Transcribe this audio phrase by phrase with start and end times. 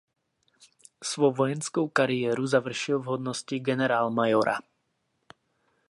[1.03, 4.57] Svou vojenskou kariéru završil v hodnosti generálmajora.